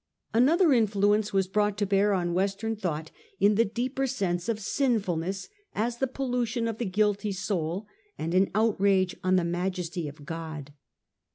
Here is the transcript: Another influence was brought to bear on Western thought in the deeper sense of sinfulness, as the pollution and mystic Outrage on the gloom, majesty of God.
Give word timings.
Another 0.33 0.73
influence 0.73 1.31
was 1.31 1.47
brought 1.47 1.77
to 1.77 1.85
bear 1.85 2.11
on 2.11 2.33
Western 2.33 2.75
thought 2.75 3.11
in 3.39 3.53
the 3.53 3.63
deeper 3.63 4.07
sense 4.07 4.49
of 4.49 4.59
sinfulness, 4.59 5.47
as 5.75 5.99
the 5.99 6.07
pollution 6.07 6.67
and 6.67 6.75
mystic 6.75 6.91
Outrage 8.55 9.15
on 9.23 9.35
the 9.35 9.43
gloom, 9.43 9.51
majesty 9.51 10.07
of 10.07 10.25
God. 10.25 10.73